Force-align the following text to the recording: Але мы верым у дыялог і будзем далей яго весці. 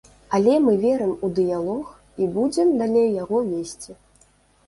Але 0.35 0.53
мы 0.67 0.71
верым 0.85 1.09
у 1.25 1.27
дыялог 1.39 1.91
і 2.27 2.29
будзем 2.37 2.71
далей 2.81 3.07
яго 3.23 3.37
весці. 3.51 3.91